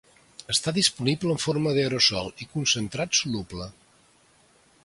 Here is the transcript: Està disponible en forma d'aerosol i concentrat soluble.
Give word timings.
Està 0.53 0.71
disponible 0.77 1.35
en 1.35 1.43
forma 1.43 1.75
d'aerosol 1.77 2.33
i 2.47 2.49
concentrat 2.57 3.23
soluble. 3.23 3.73